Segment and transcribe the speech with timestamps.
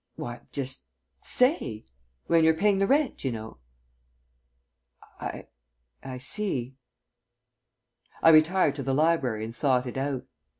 [0.15, 0.87] "Why, just
[1.21, 1.85] say.
[2.25, 3.59] When you're paying the rent, you know."
[5.19, 5.45] "I
[6.01, 6.75] I see."
[8.23, 10.25] I retired to the library and thought it out.